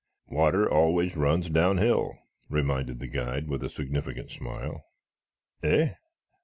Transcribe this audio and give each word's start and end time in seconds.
"Water 0.29 0.67
always 0.67 1.15
runs 1.15 1.47
down 1.47 1.77
hill," 1.77 2.17
reminded 2.49 2.97
the 2.97 3.05
guide 3.05 3.47
with 3.47 3.63
a 3.63 3.69
significant 3.69 4.31
smile. 4.31 4.83
"Eh? 5.61 5.91